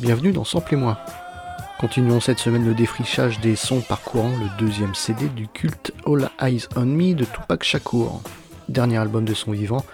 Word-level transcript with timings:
Bienvenue 0.00 0.32
dans 0.32 0.44
Sample 0.44 0.74
et 0.74 0.76
moi. 0.76 0.98
Continuons 1.80 2.20
cette 2.20 2.38
semaine 2.38 2.64
le 2.64 2.74
défrichage 2.74 3.40
des 3.40 3.56
sons 3.56 3.80
parcourant 3.80 4.30
le 4.30 4.46
deuxième 4.58 4.94
CD 4.94 5.28
du 5.28 5.48
culte 5.48 5.92
All 6.06 6.30
Eyes 6.40 6.68
on 6.76 6.86
Me 6.86 7.14
de 7.14 7.24
Tupac 7.24 7.64
Shakur. 7.64 8.20
Dernier 8.68 8.98
album 8.98 9.24
de 9.24 9.34
son 9.34 9.52
vivant, 9.52 9.84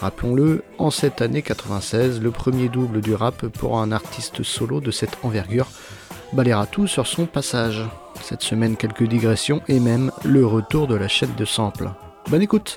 rappelons-le, 0.00 0.64
en 0.78 0.90
cette 0.90 1.22
année 1.22 1.42
96, 1.42 2.20
le 2.20 2.30
premier 2.30 2.68
double 2.68 3.00
du 3.00 3.14
rap 3.14 3.46
pour 3.46 3.78
un 3.78 3.92
artiste 3.92 4.42
solo 4.42 4.80
de 4.80 4.90
cette 4.90 5.16
envergure 5.22 5.68
balayera 6.32 6.66
tout 6.66 6.86
sur 6.86 7.06
son 7.06 7.26
passage. 7.26 7.82
Cette 8.20 8.42
semaine, 8.42 8.76
quelques 8.76 9.04
digressions 9.04 9.62
et 9.68 9.80
même 9.80 10.10
le 10.24 10.44
retour 10.46 10.86
de 10.86 10.94
la 10.94 11.08
chaîne 11.08 11.34
de 11.36 11.44
samples. 11.44 11.90
Bonne 12.28 12.42
écoute! 12.42 12.76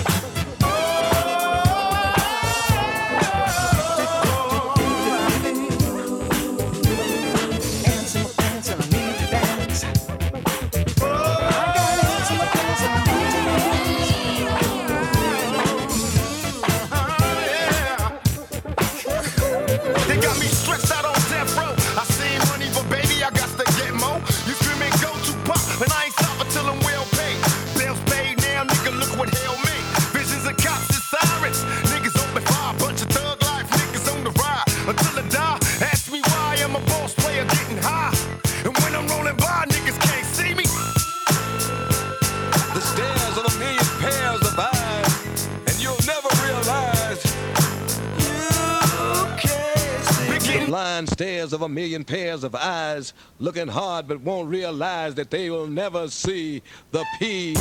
Of 51.41 51.61
a 51.63 51.67
million 51.67 52.03
pairs 52.03 52.43
of 52.43 52.53
eyes 52.55 53.13
looking 53.39 53.67
hard 53.67 54.07
but 54.07 54.21
won't 54.21 54.47
realize 54.47 55.15
that 55.15 55.31
they 55.31 55.49
will 55.49 55.67
never 55.67 56.07
see 56.07 56.61
the 56.91 57.03
P. 57.19 57.55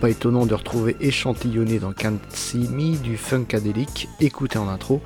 Pas 0.00 0.10
étonnant 0.10 0.46
de 0.46 0.54
retrouver 0.54 0.96
échantillonné 1.00 1.80
dans 1.80 1.92
Can't 1.92 2.20
See 2.30 2.68
Me 2.68 2.96
du 2.96 3.16
funkadélique 3.16 4.08
écouté 4.20 4.56
en 4.58 4.68
intro, 4.68 5.00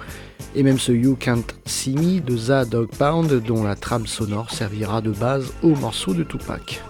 et 0.55 0.63
même 0.63 0.79
ce 0.79 0.93
You 0.93 1.17
Can't 1.19 1.47
See 1.65 1.95
Me 1.95 2.21
de 2.21 2.37
The 2.37 2.69
Dog 2.69 2.91
Pound 2.99 3.43
dont 3.43 3.65
la 3.65 3.75
trame 3.75 4.07
sonore 4.07 4.51
servira 4.51 5.01
de 5.01 5.11
base 5.11 5.53
au 5.63 5.75
morceau 5.77 6.13
de 6.13 6.25
Tupac. 6.25 6.83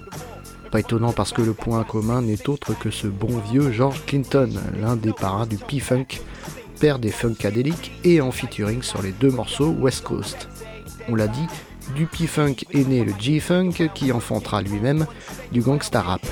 Pas 0.72 0.80
étonnant 0.80 1.12
parce 1.12 1.32
que 1.32 1.42
le 1.42 1.52
point 1.52 1.84
commun 1.84 2.22
n'est 2.22 2.48
autre 2.48 2.72
que 2.72 2.90
ce 2.90 3.06
bon 3.06 3.38
vieux 3.50 3.70
George 3.70 4.02
Clinton, 4.06 4.50
l'un 4.80 4.96
des 4.96 5.12
parrains 5.12 5.46
du 5.46 5.58
P-Funk, 5.58 6.06
père 6.80 6.98
des 6.98 7.10
Funkadelic 7.10 7.92
et 8.04 8.22
en 8.22 8.32
featuring 8.32 8.80
sur 8.80 9.02
les 9.02 9.12
deux 9.12 9.30
morceaux 9.30 9.68
West 9.68 10.02
Coast. 10.02 10.48
On 11.10 11.14
l'a 11.14 11.28
dit, 11.28 11.46
du 11.94 12.06
P-Funk 12.06 12.64
est 12.72 12.88
né 12.88 13.04
le 13.04 13.12
G-Funk 13.18 13.90
qui 13.94 14.12
enfantera 14.12 14.62
lui-même 14.62 15.06
du 15.52 15.60
gangsta 15.60 16.00
rap. 16.00 16.22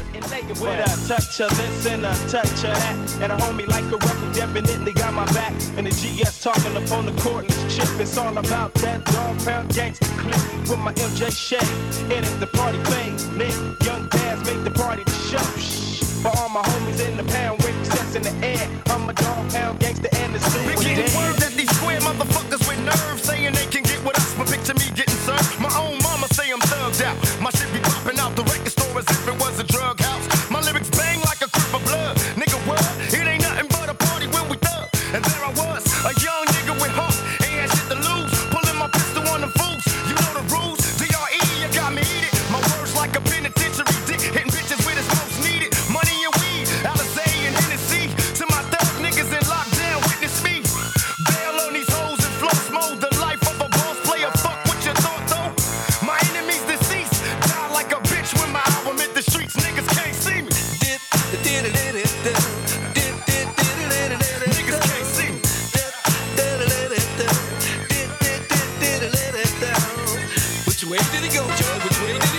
Way 70.91 70.99
did 71.13 71.23
he 71.23 71.29
go, 71.29 71.47
George? 71.47 71.85
Which 71.85 72.01
way 72.03 72.19
did 72.19 72.30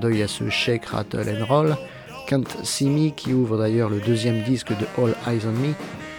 d'œil 0.00 0.22
à 0.22 0.28
ce 0.28 0.48
Shake, 0.48 0.86
Rattle 0.86 1.28
and 1.28 1.44
Roll. 1.44 1.76
Can't 2.26 2.44
See 2.64 2.88
Me, 2.88 3.10
qui 3.10 3.32
ouvre 3.32 3.58
d'ailleurs 3.58 3.90
le 3.90 4.00
deuxième 4.00 4.42
disque 4.42 4.70
de 4.70 4.86
All 4.98 5.14
Eyes 5.28 5.42
on 5.46 5.52
Me, 5.52 5.74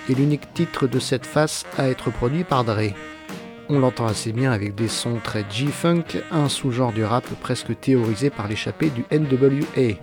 est 0.09 0.17
l'unique 0.17 0.53
titre 0.53 0.87
de 0.87 0.99
cette 0.99 1.25
face 1.25 1.65
à 1.77 1.89
être 1.89 2.11
produit 2.11 2.43
par 2.43 2.63
Dre. 2.63 2.93
On 3.69 3.79
l'entend 3.79 4.05
assez 4.05 4.33
bien 4.33 4.51
avec 4.51 4.75
des 4.75 4.89
sons 4.89 5.19
très 5.23 5.45
G-Funk, 5.49 6.03
un 6.31 6.49
sous-genre 6.49 6.91
du 6.91 7.03
rap 7.03 7.25
presque 7.41 7.79
théorisé 7.79 8.29
par 8.29 8.47
l'échappée 8.47 8.89
du 8.89 9.05
NWA. 9.11 9.95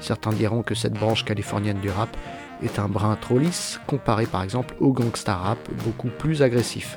Certains 0.00 0.32
diront 0.32 0.62
que 0.62 0.74
cette 0.74 0.94
branche 0.94 1.24
californienne 1.24 1.78
du 1.78 1.90
rap 1.90 2.16
est 2.62 2.78
un 2.78 2.88
brin 2.88 3.16
trop 3.20 3.38
lisse, 3.38 3.80
comparé 3.86 4.26
par 4.26 4.42
exemple 4.42 4.74
au 4.80 4.92
gangsta 4.92 5.36
rap 5.36 5.58
beaucoup 5.84 6.08
plus 6.08 6.42
agressif. 6.42 6.96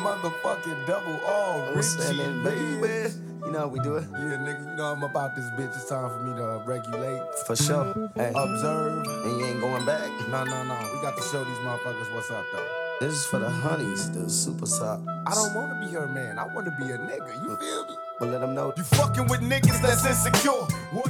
Motherfucking 0.00 0.86
double 0.86 1.20
R. 1.26 1.74
What's 1.74 1.94
happening, 1.94 2.42
baby? 2.42 3.12
You 3.44 3.52
know 3.52 3.60
how 3.60 3.68
we 3.68 3.80
do 3.80 3.96
it? 3.96 4.04
Yeah, 4.12 4.38
nigga, 4.40 4.70
you 4.70 4.76
know 4.76 4.92
I'm 4.92 5.02
about 5.02 5.34
this 5.34 5.46
bitch. 5.56 5.74
It's 5.74 5.88
time 5.88 6.08
for 6.08 6.22
me 6.22 6.36
to 6.36 6.62
regulate. 6.66 7.22
For 7.46 7.56
sure. 7.56 8.10
Hey. 8.14 8.32
Observe. 8.34 9.06
And 9.06 9.40
you 9.40 9.46
ain't 9.46 9.60
going 9.60 9.84
back? 9.84 10.10
No, 10.28 10.44
no, 10.44 10.62
no. 10.64 10.76
We 10.92 11.00
got 11.02 11.16
to 11.16 11.22
show 11.22 11.42
these 11.44 11.58
motherfuckers 11.58 12.14
what's 12.14 12.30
up, 12.30 12.44
though. 12.52 12.66
This 13.00 13.14
is 13.14 13.26
for 13.26 13.38
the 13.38 13.48
honeys, 13.48 14.10
the 14.10 14.28
super 14.28 14.66
sock. 14.66 15.00
I 15.26 15.34
don't 15.34 15.54
want 15.54 15.72
to 15.72 15.86
be 15.86 15.92
her 15.94 16.06
man. 16.06 16.38
I 16.38 16.44
want 16.54 16.66
to 16.66 16.74
be 16.78 16.90
a 16.92 16.98
nigga. 16.98 17.32
You 17.42 17.56
feel 17.56 17.86
me? 17.86 17.96
Well, 18.20 18.30
let 18.30 18.40
them 18.40 18.54
know. 18.54 18.74
You 18.76 18.82
fucking 18.84 19.26
with 19.28 19.40
niggas 19.40 19.80
that's 19.80 20.04
insecure. 20.04 20.66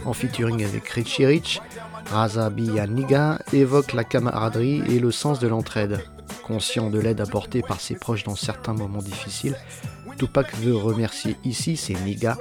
En 0.06 0.12
featuring 0.12 0.62
avec 0.62 0.88
Richie 0.90 1.26
Rich, 1.26 1.60
Raza 2.12 2.48
Niga 2.50 3.40
évoque 3.52 3.93
la 3.93 4.04
camaraderie 4.04 4.82
et 4.88 5.00
le 5.00 5.10
sens 5.10 5.40
de 5.40 5.48
l'entraide 5.48 6.04
conscient 6.50 6.91
de 6.91 6.99
l'aide 6.99 7.20
apportée 7.20 7.62
par 7.62 7.81
ses 7.81 7.94
proches 7.94 8.25
dans 8.25 8.35
certains 8.35 8.75
moments 8.75 9.02
difficiles, 9.02 9.56
Tupac 10.19 10.52
veut 10.56 10.75
remercier 10.75 11.37
ici 11.44 11.76
ses 11.76 11.94
niggas 11.94 12.37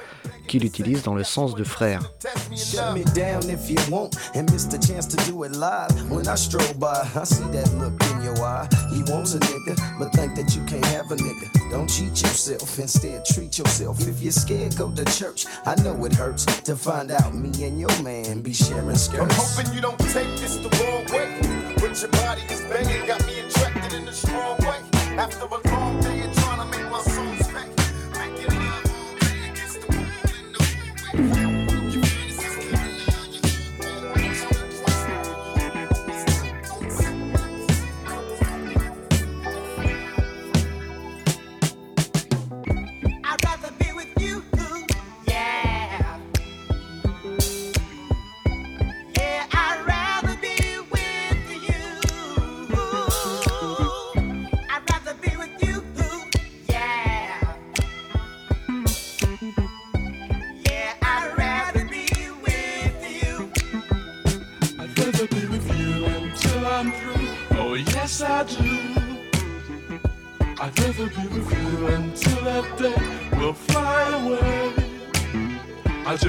qu'il 0.47 0.65
utilise 0.65 1.03
dans 1.03 1.13
le 1.13 1.23
sens 1.23 1.53
de 1.53 1.63
frère. 1.63 2.01
Your 22.01 22.07
body 22.11 22.43
is 22.49 22.61
banging. 22.69 23.68
In 23.93 24.07
a 24.07 24.13
strong 24.13 24.57
way. 24.59 24.81
After 25.17 25.45
a 25.45 25.78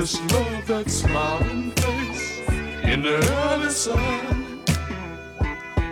just 0.01 0.33
love 0.33 0.67
that 0.67 0.89
smiling 0.91 1.73
face 1.73 2.39
in 2.85 3.03
the 3.03 3.17
early 3.43 3.69
sun. 3.69 4.63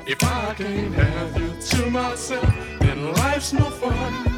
If 0.06 0.25
I 0.25 0.55
can't 0.55 0.94
have 0.94 1.38
you 1.38 1.52
to 1.60 1.90
myself, 1.90 2.55
then 2.81 3.12
life's 3.12 3.52
no 3.52 3.64
fun. 3.64 4.38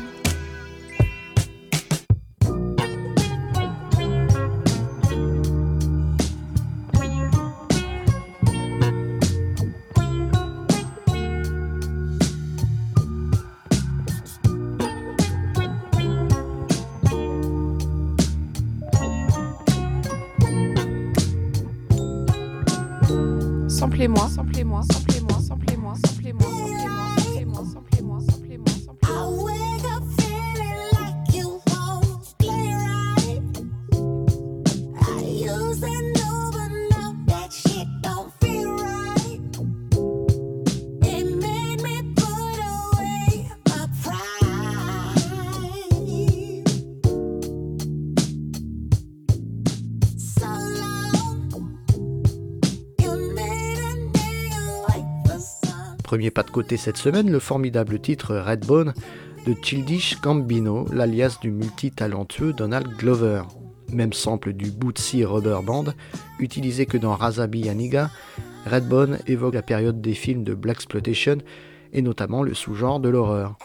Samplez-moi, 23.80 24.28
samplez-moi, 24.28 24.82
samplez-moi, 24.92 25.40
samplez-moi, 25.40 25.94
samplez-moi, 26.06 26.69
Premier 56.20 56.30
pas 56.30 56.42
de 56.42 56.50
côté 56.50 56.76
cette 56.76 56.98
semaine, 56.98 57.30
le 57.30 57.38
formidable 57.38 57.98
titre 57.98 58.36
Redbone 58.36 58.92
de 59.46 59.54
Childish 59.62 60.20
Gambino, 60.20 60.84
l'alias 60.92 61.38
du 61.40 61.50
multitalentueux 61.50 62.52
Donald 62.52 62.86
Glover. 62.98 63.44
Même 63.90 64.12
sample 64.12 64.52
du 64.52 64.70
Bootsy 64.70 65.24
Rubber 65.24 65.60
Band, 65.64 65.86
utilisé 66.38 66.84
que 66.84 66.98
dans 66.98 67.14
Razabi 67.14 67.60
Yaniga, 67.60 68.10
Redbone 68.66 69.18
évoque 69.26 69.54
la 69.54 69.62
période 69.62 70.02
des 70.02 70.12
films 70.12 70.44
de 70.44 70.52
Blaxploitation 70.52 71.38
et 71.94 72.02
notamment 72.02 72.42
le 72.42 72.52
sous-genre 72.52 73.00
de 73.00 73.08
l'horreur. 73.08 73.56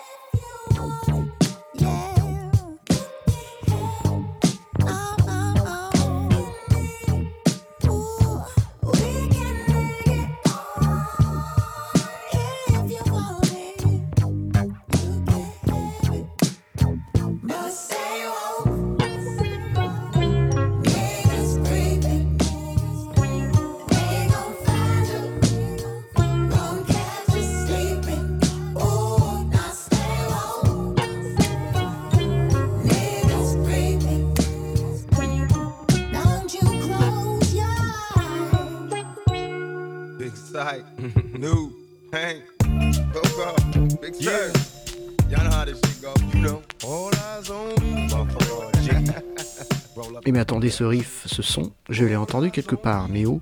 ce 50.70 50.84
riff, 50.84 51.24
ce 51.26 51.42
son 51.42 51.72
Je 51.90 52.06
l'ai 52.06 52.16
entendu 52.16 52.52
quelque 52.52 52.76
part, 52.76 53.08
mais 53.10 53.26
où? 53.26 53.42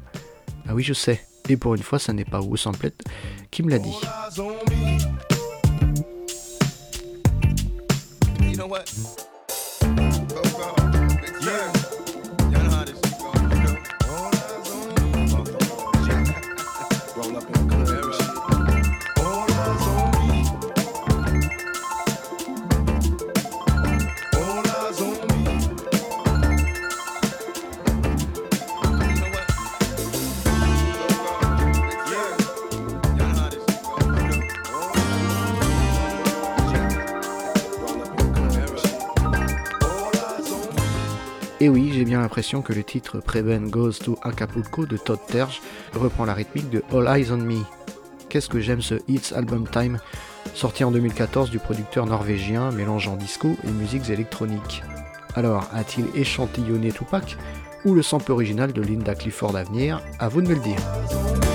Ah 0.67 0.73
oui, 0.73 0.83
je 0.83 0.93
sais. 0.93 1.21
Et 1.49 1.57
pour 1.57 1.75
une 1.75 1.83
fois, 1.83 1.99
ça 1.99 2.13
n'est 2.13 2.25
pas 2.25 2.41
Wu 2.41 2.57
Samplette 2.57 3.03
qui 3.51 3.63
me 3.63 3.69
l'a 3.69 3.79
dit. 3.79 3.93
Que 42.33 42.73
le 42.73 42.83
titre 42.83 43.19
Preben 43.19 43.69
Goes 43.69 43.99
to 44.03 44.17
Acapulco 44.23 44.87
de 44.87 44.97
Todd 44.97 45.19
Terje 45.27 45.61
reprend 45.93 46.25
la 46.25 46.33
rythmique 46.33 46.69
de 46.71 46.83
All 46.91 47.07
Eyes 47.07 47.31
on 47.31 47.37
Me. 47.37 47.61
Qu'est-ce 48.27 48.49
que 48.49 48.59
j'aime 48.59 48.81
ce 48.81 48.95
Hits 49.07 49.33
Album 49.35 49.67
Time, 49.69 49.99
sorti 50.55 50.83
en 50.83 50.89
2014 50.89 51.51
du 51.51 51.59
producteur 51.59 52.07
norvégien 52.07 52.71
mélangeant 52.71 53.17
disco 53.17 53.49
et 53.63 53.71
musiques 53.71 54.09
électroniques. 54.09 54.81
Alors, 55.35 55.69
a-t-il 55.73 56.07
échantillonné 56.19 56.91
Tupac 56.91 57.37
ou 57.85 57.93
le 57.93 58.01
sample 58.01 58.31
original 58.31 58.73
de 58.73 58.81
Linda 58.81 59.13
Clifford 59.13 59.55
à 59.55 59.63
venir? 59.63 60.01
À 60.17 60.27
vous 60.27 60.41
de 60.41 60.47
me 60.47 60.55
le 60.55 60.61
dire. 60.61 61.52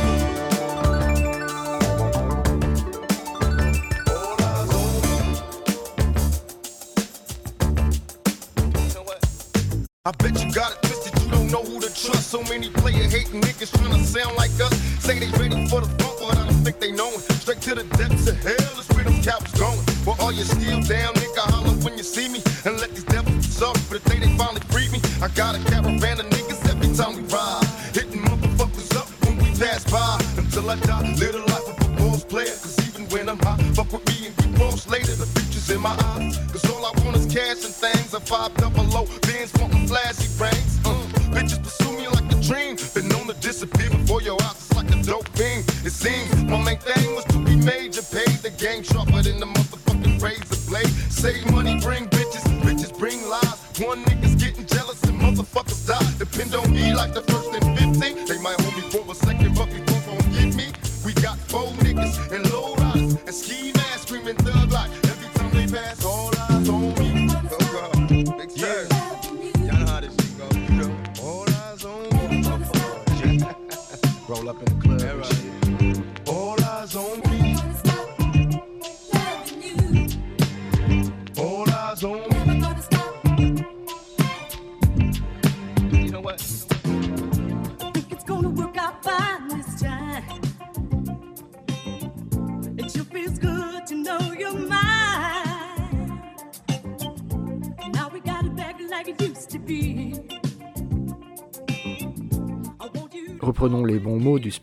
I 10.09 10.11
bet 10.13 10.43
you 10.43 10.51
got 10.55 10.73
it 10.73 10.81
twisted, 10.89 11.23
you 11.23 11.31
don't 11.31 11.53
know 11.53 11.63
who 11.63 11.81
to 11.81 11.93
trust. 11.93 12.31
So 12.33 12.43
many 12.45 12.71
player 12.71 13.05
hating 13.05 13.43
niggas 13.43 13.77
trying 13.77 13.93
to 13.93 14.03
sound 14.09 14.39
like 14.39 14.49
us. 14.57 14.73
Say 15.05 15.19
they 15.19 15.29
ready 15.37 15.69
for 15.69 15.85
the 15.85 15.91
funk, 16.01 16.17
but 16.17 16.33
I 16.33 16.49
don't 16.49 16.65
think 16.65 16.81
they 16.81 16.93
know 16.93 17.13
it. 17.13 17.21
Straight 17.45 17.61
to 17.69 17.75
the 17.75 17.85
depths 18.01 18.27
of 18.27 18.41
hell 18.41 18.73
is 18.81 18.89
where 18.97 19.05
them 19.05 19.21
cows 19.21 19.45
going. 19.61 19.77
Well, 20.09 20.17
all 20.19 20.33
you 20.33 20.45
still 20.49 20.81
down, 20.81 21.13
nigga, 21.13 21.45
holler 21.53 21.77
when 21.85 21.99
you 21.99 22.03
see 22.03 22.27
me. 22.33 22.41
And 22.65 22.81
let 22.81 22.97
these 22.97 23.05
devils 23.05 23.37
be 23.37 23.53
sorry 23.53 23.77
for 23.85 23.99
the 23.99 24.09
day 24.09 24.17
they 24.25 24.33
finally 24.41 24.65
free 24.73 24.89
me. 24.89 24.97
I 25.21 25.29
got 25.37 25.53
a 25.53 25.61
caravan 25.69 26.25
of 26.25 26.27
niggas 26.33 26.65
every 26.73 26.89
time 26.97 27.13
we 27.13 27.29
ride. 27.29 27.69
Hitting 27.93 28.25
motherfuckers 28.25 28.97
up 28.97 29.13
when 29.29 29.37
we 29.37 29.53
pass 29.61 29.85
by. 29.93 30.17
Until 30.41 30.73
I 30.73 30.77
die, 30.89 31.05
live 31.21 31.37
the 31.37 31.45
life 31.53 31.69
of 31.69 31.77
a 31.85 31.89
boss 32.01 32.25
player. 32.25 32.57
Cause 32.57 32.81
even 32.89 33.05
when 33.13 33.29
I'm 33.29 33.37
high, 33.45 33.61
fuck 33.77 33.93
with 33.93 34.09
me 34.09 34.33
and 34.33 34.37
get 34.41 34.57
boss 34.57 34.89
later. 34.89 35.21
The 35.21 35.29
future's 35.37 35.69
in 35.69 35.83
my 35.85 35.93
eyes. 36.17 36.41
Cause 36.49 36.65
all 36.73 36.81
I 36.81 36.97
want 37.05 37.21
is 37.21 37.29
cash 37.29 37.61
and 37.61 37.77
things. 37.77 38.15
A 38.15 38.21
five 38.21 38.57
double 38.57 38.89
low, 38.89 39.05
Benz 39.29 39.53
wanting 39.61 39.78
flashy 39.89 40.29
rings. 40.39 40.79
Uh, 40.85 40.91
bitches 41.33 41.63
pursue 41.63 41.93
me 41.97 42.07
like 42.09 42.31
a 42.31 42.39
dream. 42.41 42.77
Been 42.95 43.09
known 43.09 43.27
to 43.27 43.35
disappear 43.41 43.91
before 43.91 44.23
your 44.23 44.37
eyes. 44.43 44.57
It's 44.57 44.75
like 44.77 44.91
a 44.91 45.03
dope 45.03 45.31
beam. 45.37 45.65
It 45.89 45.93
seems 45.93 46.29
my 46.45 46.63
main 46.63 46.79
thing 46.79 47.15
was 47.15 47.25
to 47.33 47.39
be 47.39 47.57
major. 47.57 48.03
Paid 48.03 48.37
the 48.47 48.51
game 48.51 48.83
sharper 48.83 49.23
than 49.23 49.41
the 49.41 49.47
motherfucking 49.47 50.23
razor 50.23 50.61
blade. 50.69 50.93
Save 51.11 51.51
money, 51.51 51.81
bring 51.81 52.07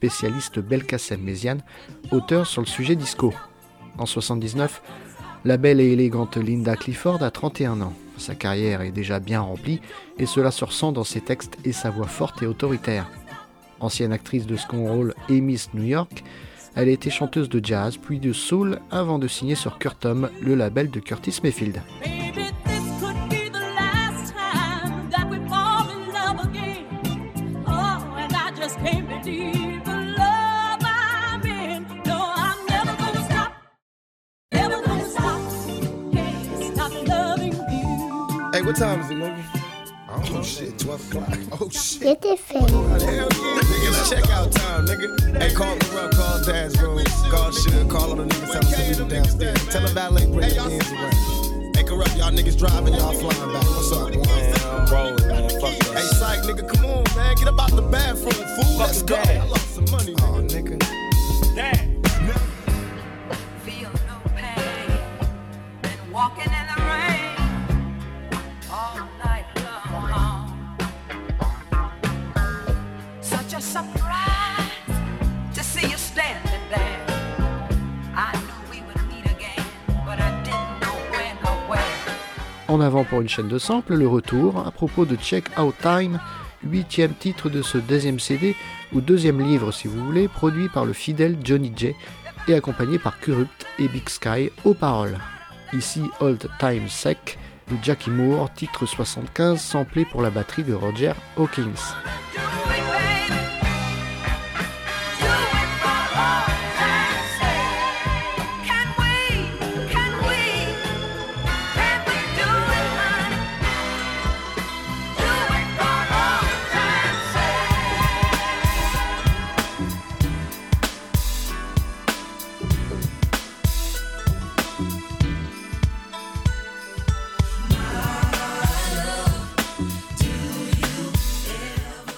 spécialiste 0.06 0.60
Belkacem 0.60 1.20
Méziane, 1.20 1.64
auteur 2.12 2.46
sur 2.46 2.62
le 2.62 2.68
sujet 2.68 2.96
disco. 2.96 3.34
En 3.98 4.06
79, 4.06 4.84
la 5.46 5.58
belle 5.58 5.82
et 5.82 5.94
élégante 5.94 6.38
Linda 6.38 6.76
Clifford 6.76 7.24
a 7.24 7.32
31 7.32 7.82
ans. 7.82 7.94
Sa 8.20 8.36
carrière 8.36 8.82
est 8.82 8.92
déjà 8.92 9.20
bien 9.20 9.42
remplie 9.42 9.82
et 10.20 10.28
cela 10.28 10.52
se 10.52 10.64
ressent 10.64 10.92
dans 10.92 11.04
ses 11.04 11.22
textes 11.22 11.58
et 11.66 11.72
sa 11.72 11.90
voix 11.90 12.06
forte 12.06 12.44
et 12.44 12.46
autoritaire. 12.46 13.10
Ancienne 13.80 14.14
actrice 14.14 14.46
de 14.46 14.56
second 14.56 14.86
rôle 14.86 15.16
et 15.28 15.42
Miss 15.42 15.74
New 15.74 15.86
York, 15.86 16.24
elle 16.76 16.90
a 16.90 16.92
été 16.92 17.10
chanteuse 17.10 17.50
de 17.50 17.66
jazz 17.66 17.98
puis 17.98 18.20
de 18.20 18.32
soul 18.32 18.80
avant 18.92 19.18
de 19.18 19.28
signer 19.28 19.56
sur 19.56 19.80
Curtom, 19.80 20.30
le 20.40 20.54
label 20.54 20.92
de 20.92 21.00
Curtis 21.00 21.40
Mayfield. 21.42 21.82
Shit. 42.06 42.22
C'était 42.22 42.38
fait. 42.38 42.60
Hell 42.60 42.70
yeah, 42.70 43.26
nigga. 43.26 43.90
It's 43.90 44.10
check 44.10 44.30
out 44.30 44.52
time, 44.52 44.86
nigga. 44.86 45.42
Hey, 45.42 45.52
call 45.56 45.76
the 45.76 45.86
rep, 45.96 46.12
call 46.12 46.40
Dad's 46.46 46.80
room, 46.80 47.04
call 47.32 47.52
Sugar, 47.52 47.84
call 47.86 48.10
all 48.12 48.16
the 48.16 48.26
niggas, 48.26 48.52
tell 48.52 48.62
them 48.62 48.94
to 48.94 49.04
meet 49.04 49.10
downstairs. 49.10 49.68
Tell 49.70 49.82
the 49.82 49.88
valet 49.88 50.26
bring 50.28 50.50
the 50.50 50.62
ends 50.62 50.92
around. 50.92 51.76
Hey, 51.76 51.84
corrupt, 51.84 52.16
y'all 52.16 52.30
niggas 52.30 52.58
driving, 52.60 52.94
y'all 52.94 53.12
flying 53.12 53.54
back. 53.54 53.64
What's 53.64 53.92
up, 53.92 54.14
man? 54.14 54.54
I'm 54.70 54.86
rolling, 54.94 55.28
man. 55.28 55.50
Fuck 55.60 55.74
that. 55.82 55.98
Hey, 55.98 56.06
psych, 56.20 56.40
nigga, 56.46 56.70
come 56.70 56.86
on, 56.86 57.04
man. 57.16 57.36
Get 57.38 57.48
up 57.48 57.60
out 57.60 57.72
the 57.72 57.82
bathroom, 57.82 58.46
fool. 58.54 58.78
Let's 58.78 59.02
go. 59.02 59.16
I 59.16 59.45
En 82.76 82.82
avant 82.82 83.06
pour 83.06 83.22
une 83.22 83.30
chaîne 83.30 83.48
de 83.48 83.58
samples, 83.58 83.96
le 83.96 84.06
retour 84.06 84.68
à 84.68 84.70
propos 84.70 85.06
de 85.06 85.16
Check 85.16 85.46
Out 85.58 85.76
Time, 85.82 86.20
huitième 86.62 87.14
titre 87.14 87.50
de 87.50 87.62
ce 87.62 87.78
deuxième 87.78 88.20
CD, 88.20 88.54
ou 88.92 89.00
deuxième 89.00 89.40
livre 89.40 89.72
si 89.72 89.88
vous 89.88 90.06
voulez, 90.06 90.28
produit 90.28 90.68
par 90.68 90.84
le 90.84 90.92
fidèle 90.92 91.38
Johnny 91.42 91.72
J 91.74 91.94
et 92.50 92.54
accompagné 92.54 93.00
par 93.00 93.18
Kurupt 93.22 93.66
et 93.80 93.88
Big 93.88 94.10
Sky 94.10 94.52
aux 94.66 94.74
paroles. 94.74 95.18
Ici 95.72 96.02
Old 96.20 96.50
Time 96.60 96.90
Sec 96.90 97.40
de 97.72 97.78
Jackie 97.82 98.10
Moore, 98.10 98.52
titre 98.52 98.86
75, 98.86 99.58
samplé 99.58 100.04
pour 100.04 100.22
la 100.22 100.30
batterie 100.30 100.64
de 100.64 100.74
Roger 100.74 101.14
Hawkins. 101.38 101.96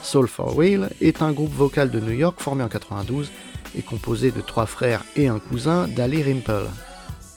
Soul 0.08 0.30
for 0.30 0.56
Wheel 0.56 0.90
est 1.02 1.22
un 1.22 1.34
groupe 1.34 1.52
vocal 1.52 1.92
de 1.92 2.00
New 2.00 2.14
York 2.14 2.40
formé 2.40 2.64
en 2.64 2.70
92 2.70 3.30
et 3.78 3.82
composé 3.82 4.32
de 4.32 4.40
trois 4.40 4.66
frères 4.66 5.04
et 5.18 5.28
un 5.28 5.38
cousin 5.38 5.86
d'Ali 5.90 6.24
Rimple. 6.24 6.70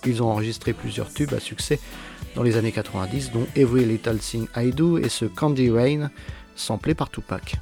Ils 0.06 0.22
ont 0.22 0.30
enregistré 0.30 0.72
plusieurs 0.72 1.12
tubes 1.12 1.34
à 1.34 1.40
succès 1.40 1.80
dans 2.36 2.44
les 2.44 2.56
années 2.56 2.70
90, 2.70 3.32
dont 3.32 3.44
Every 3.56 3.84
Little 3.84 4.18
Thing 4.18 4.46
I 4.54 4.70
Do 4.70 4.98
et 4.98 5.08
ce 5.08 5.24
Candy 5.24 5.68
Rain, 5.68 6.12
samplé 6.54 6.94
par 6.94 7.10
Tupac. 7.10 7.56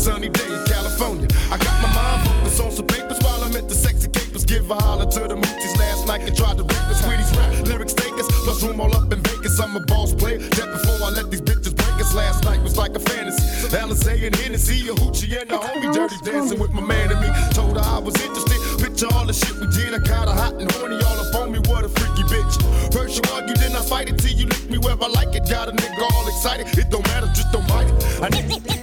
Sunny 0.00 0.30
day 0.30 0.48
in 0.48 0.64
California. 0.64 1.28
I 1.52 1.58
got 1.58 1.76
my 1.84 1.92
mind 1.92 2.26
focused 2.26 2.60
on 2.64 2.70
some 2.72 2.86
papers 2.86 3.18
while 3.20 3.44
I'm 3.44 3.54
at 3.54 3.68
the 3.68 3.74
sexy 3.74 4.08
capers. 4.08 4.46
Give 4.46 4.64
a 4.70 4.74
holler 4.74 5.04
to 5.04 5.20
the 5.28 5.36
moochies 5.36 5.76
last 5.76 6.06
night 6.06 6.22
and 6.24 6.34
tried 6.34 6.56
to 6.56 6.64
rape 6.64 6.88
us. 6.88 7.04
Sweeties 7.04 7.30
rap, 7.36 7.52
lyrics 7.68 7.92
take 7.92 8.14
us. 8.14 8.26
Plus 8.44 8.62
room 8.62 8.80
all 8.80 8.94
up 8.96 9.12
in 9.12 9.20
Vegas. 9.20 9.60
I'm 9.60 9.76
a 9.76 9.80
boss 9.80 10.14
player. 10.14 10.38
Just 10.38 10.70
before 10.72 10.98
I 11.04 11.10
let 11.10 11.30
these 11.30 11.42
bitches 11.42 11.76
break 11.76 12.00
us. 12.00 12.14
Last 12.14 12.44
night 12.44 12.62
was 12.62 12.78
like 12.78 12.96
a 12.96 12.98
fantasy. 12.98 13.44
Alizé 13.76 14.26
and 14.26 14.34
Hennessy, 14.36 14.88
a 14.88 14.94
hoochie 14.94 15.36
and 15.36 15.50
a 15.52 15.58
homie 15.58 15.92
dirty 15.92 16.16
dancing 16.24 16.58
with 16.58 16.72
my 16.72 16.80
man 16.80 17.12
and 17.12 17.20
me. 17.20 17.28
Told 17.52 17.76
her 17.76 17.84
I 17.84 17.98
was 17.98 18.16
interested. 18.24 18.56
Picture 18.80 19.08
all 19.12 19.26
the 19.26 19.34
shit 19.34 19.52
we 19.60 19.66
did. 19.68 19.92
I 19.92 19.98
got 19.98 20.28
her 20.28 20.34
hot 20.34 20.54
and 20.54 20.72
horny 20.72 20.96
all 20.96 21.18
up 21.20 21.34
on 21.36 21.52
me. 21.52 21.58
What 21.68 21.84
a 21.84 21.90
freaky 21.90 22.24
bitch. 22.24 22.56
First 22.90 23.20
you 23.20 23.24
argue, 23.36 23.54
then 23.54 23.76
I 23.76 23.82
fight 23.84 24.08
it 24.08 24.16
till 24.16 24.32
you 24.32 24.46
lick 24.46 24.70
me 24.70 24.78
where 24.78 24.96
I 24.96 25.08
like 25.08 25.36
it. 25.36 25.44
Got 25.46 25.68
a 25.68 25.72
nigga 25.72 26.02
all 26.14 26.26
excited. 26.26 26.66
It 26.78 26.88
don't 26.88 27.06
matter, 27.08 27.28
just 27.36 27.52
don't 27.52 27.68
bite 27.68 27.88
it. 27.92 28.22
I 28.24 28.28
need 28.30 28.79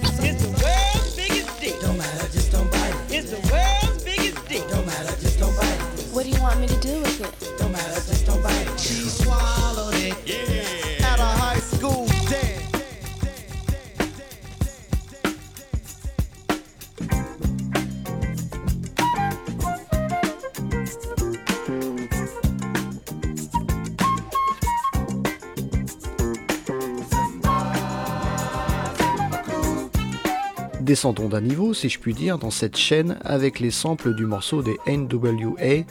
Descendons 30.97 31.29
d'un 31.29 31.41
niveau, 31.41 31.75
si 31.75 31.89
je 31.89 31.99
puis 31.99 32.15
dire, 32.15 32.39
dans 32.39 32.49
cette 32.49 32.75
chaîne 32.75 33.19
avec 33.23 33.59
les 33.59 33.69
samples 33.69 34.15
du 34.15 34.25
morceau 34.25 34.63
des 34.63 34.77
NWA, 34.87 35.85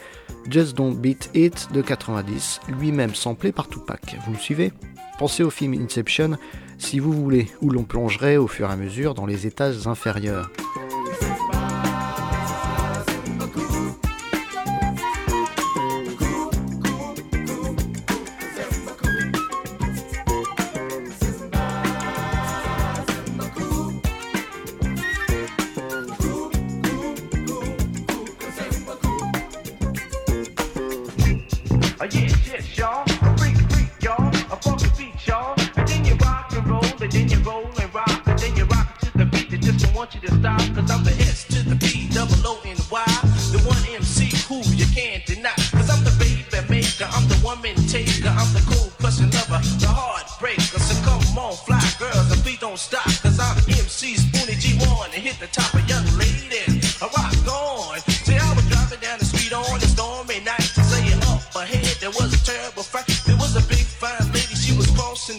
Just 0.50 0.76
Don't 0.76 0.96
Beat 0.96 1.30
It 1.32 1.68
de 1.72 1.80
90, 1.80 2.58
lui-même 2.80 3.14
samplé 3.14 3.52
par 3.52 3.68
Tupac. 3.68 4.16
Vous 4.26 4.32
me 4.32 4.36
suivez? 4.36 4.72
Pensez 5.20 5.44
au 5.44 5.50
film 5.50 5.74
Inception 5.74 6.38
si 6.78 6.98
vous 6.98 7.12
voulez, 7.12 7.46
où 7.62 7.70
l'on 7.70 7.84
plongerait 7.84 8.36
au 8.36 8.48
fur 8.48 8.68
et 8.68 8.72
à 8.72 8.74
mesure 8.74 9.14
dans 9.14 9.26
les 9.26 9.46
étages 9.46 9.86
inférieurs. 9.86 10.50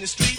The 0.08 0.24
street. 0.24 0.37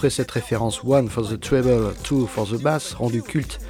Après 0.00 0.08
cette 0.08 0.30
référence 0.30 0.82
One 0.82 1.10
for 1.10 1.28
the 1.28 1.38
treble, 1.38 1.92
Two 2.02 2.26
for 2.26 2.48
the 2.48 2.58
bass, 2.58 2.94
rendue 2.94 3.22
culte 3.22 3.60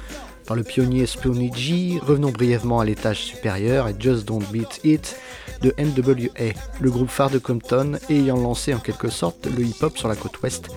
par 0.47 0.55
le 0.55 0.63
pionnier 0.63 1.05
Spoonie 1.05 1.51
G, 1.53 1.99
revenons 2.01 2.31
brièvement 2.31 2.79
à 2.79 2.85
l'étage 2.85 3.19
supérieur 3.19 3.89
et 3.89 3.95
Just 3.99 4.23
Don't 4.23 4.45
Beat 4.49 4.79
It 4.85 5.17
de 5.61 5.75
NWA, 5.77 6.53
le 6.79 6.89
groupe 6.89 7.09
phare 7.09 7.31
de 7.31 7.37
Compton 7.37 7.99
ayant 8.07 8.37
lancé 8.37 8.73
en 8.73 8.79
quelque 8.79 9.09
sorte 9.09 9.45
le 9.45 9.61
hip-hop 9.61 9.97
sur 9.97 10.07
la 10.07 10.15
côte 10.15 10.41
ouest 10.41 10.69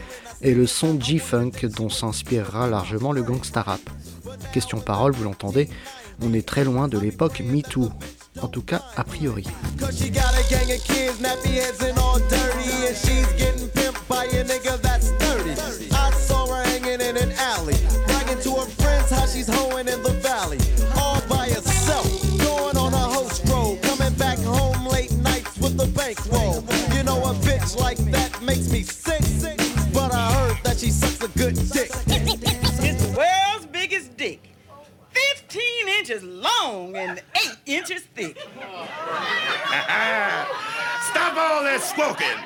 et 0.43 0.55
le 0.55 0.67
son 0.67 1.01
G-Funk 1.01 1.69
dont 1.77 1.88
s'inspirera 1.88 2.69
largement 2.69 3.12
le 3.12 3.23
gangsta 3.23 3.62
rap. 3.62 3.81
Question 4.53 4.81
parole, 4.81 5.12
vous 5.12 5.23
l'entendez, 5.23 5.69
on 6.21 6.35
est 6.35 6.45
très 6.45 6.64
loin 6.64 6.88
de 6.88 6.99
l'époque 6.99 7.40
MeToo, 7.47 7.90
en 8.43 8.49
tout 8.49 8.62
cas 8.62 8.83
a 8.97 9.05
priori. 9.05 9.45
Makes 28.55 28.71
me 28.71 28.83
sick, 28.83 29.59
but 29.93 30.14
I 30.14 30.33
heard 30.33 30.62
that 30.62 30.79
she 30.79 30.90
sucks 30.90 31.21
a 31.25 31.29
good 31.38 31.57
dick. 31.73 31.90
It's 32.87 33.07
the 33.07 33.17
world's 33.17 33.67
biggest 33.67 34.17
dick. 34.17 34.53
15 35.11 35.88
inches 35.99 36.23
long 36.23 36.95
and 36.95 37.21
8 37.35 37.51
inches 37.67 38.03
thick. 38.14 38.38
Stop 41.11 41.37
all 41.37 41.64
that 41.64 41.81
smoking. 41.83 42.38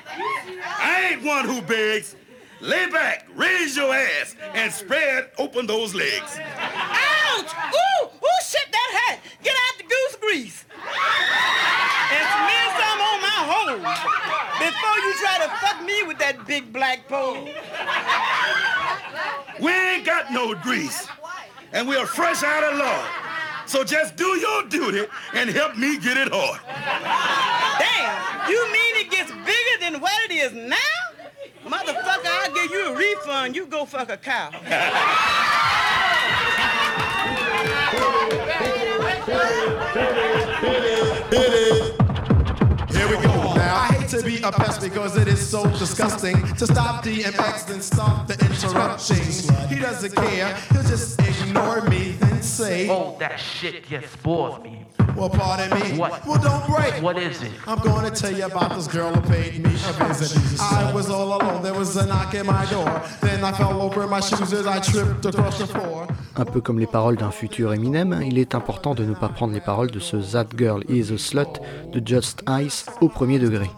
I 0.64 1.10
ain't 1.12 1.22
one 1.24 1.44
who 1.44 1.60
begs. 1.60 2.16
Lay 2.60 2.88
back, 2.90 3.26
raise 3.36 3.76
your 3.76 3.94
ass, 3.94 4.34
and 4.54 4.72
spread 4.72 5.30
open 5.38 5.66
those 5.66 5.94
legs. 5.94 6.38
Ouch! 6.38 7.52
Ooh! 7.52 8.06
Ooh, 8.06 8.40
shit 8.48 8.66
that 8.72 8.90
hat! 9.00 9.20
Get 9.42 9.54
out 9.54 9.76
the 9.78 9.84
goose 9.84 10.16
grease! 10.20 10.64
And 10.74 12.24
smear 12.34 12.66
some 12.80 13.00
on 13.10 13.20
my 13.20 13.40
hole 13.50 14.27
before 14.58 14.98
you 15.04 15.14
try 15.18 15.38
to 15.38 15.48
fuck 15.60 15.84
me 15.84 16.02
with 16.06 16.18
that 16.18 16.46
big 16.46 16.72
black 16.72 17.08
pole. 17.08 17.48
We 19.60 19.72
ain't 19.72 20.04
got 20.04 20.32
no 20.32 20.54
grease, 20.54 21.08
and 21.72 21.88
we 21.88 21.96
are 21.96 22.06
fresh 22.06 22.42
out 22.42 22.64
of 22.64 22.78
law. 22.78 23.04
So 23.66 23.84
just 23.84 24.16
do 24.16 24.26
your 24.38 24.64
duty 24.64 25.06
and 25.34 25.50
help 25.50 25.76
me 25.76 25.98
get 25.98 26.16
it 26.16 26.28
hard. 26.32 26.60
Damn! 27.78 28.50
You 28.50 28.72
mean 28.72 28.96
it 28.96 29.10
gets 29.10 29.30
bigger 29.30 29.78
than 29.80 30.00
what 30.00 30.30
it 30.30 30.32
is 30.32 30.52
now? 30.52 30.76
Motherfucker, 31.64 32.26
I'll 32.26 32.54
give 32.54 32.70
you 32.70 32.86
a 32.86 32.96
refund. 32.96 33.54
You 33.54 33.66
go 33.66 33.84
fuck 33.84 34.08
a 34.10 34.16
cow. 34.16 34.50
Here 41.30 41.67
to 44.10 44.22
be 44.22 44.40
a 44.42 44.50
pest 44.50 44.80
because 44.80 45.16
it 45.16 45.28
is 45.28 45.46
so 45.46 45.64
disgusting 45.78 46.40
to 46.54 46.66
stop 46.66 47.04
DMX 47.04 47.70
and 47.70 47.82
stop 47.82 48.26
the 48.26 48.34
interruptions. 48.34 49.48
He 49.68 49.78
doesn't 49.78 50.14
care, 50.14 50.54
he'll 50.72 50.82
just 50.82 51.20
ignore 51.20 51.82
me, 51.82 52.16
and 52.22 52.42
say, 52.42 52.88
Oh, 52.88 53.16
that 53.18 53.38
shit 53.38 53.86
just 53.86 54.22
bores 54.22 54.62
me. 54.62 54.87
Well, 55.18 55.30
pardon 55.30 55.68
me. 55.78 55.98
What? 55.98 56.26
Well, 56.26 56.40
don't 56.40 56.66
break. 56.66 57.02
What 57.02 57.18
is 57.18 57.42
it? 57.42 57.52
I'm 57.66 57.80
going 57.80 58.04
to 58.10 58.10
tell 58.10 58.34
you 58.36 58.44
about 58.44 58.74
this 58.76 58.86
girl 58.86 59.12
who 59.12 59.20
paid 59.28 59.64
me 59.64 59.70
a 59.70 59.92
visit. 60.04 60.60
I 60.60 60.92
was 60.92 61.10
all 61.10 61.34
alone. 61.38 61.62
There 61.62 61.74
was 61.74 61.96
a 61.96 62.06
knock 62.06 62.34
at 62.34 62.46
my 62.46 62.64
door. 62.66 62.90
Then 63.20 63.44
I 63.44 63.52
fell 63.52 63.80
over 63.82 64.06
my 64.06 64.20
shoes 64.20 64.52
as 64.52 64.66
I 64.66 64.80
tripped 64.80 65.26
across 65.26 65.58
the 65.58 65.66
floor. 65.66 66.06
Un 66.36 66.44
peu 66.44 66.60
comme 66.60 66.78
les 66.78 66.86
paroles 66.86 67.16
d'un 67.16 67.32
futur 67.32 67.74
Eminem, 67.74 68.22
il 68.24 68.38
est 68.38 68.54
important 68.54 68.94
de 68.94 69.04
ne 69.04 69.14
pas 69.14 69.28
prendre 69.28 69.52
les 69.52 69.60
paroles 69.60 69.90
de 69.90 69.98
ce 69.98 70.16
That 70.16 70.46
Girl 70.56 70.82
is 70.88 71.12
a 71.12 71.18
Slut 71.18 71.60
de 71.92 72.00
Just 72.04 72.44
Ice 72.60 72.86
au 73.00 73.08
premier 73.08 73.40
degré. 73.40 73.68